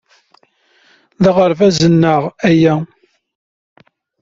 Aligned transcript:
D 1.21 1.25
aɣerbaz-nneɣ 1.29 2.21
aya. 2.49 2.75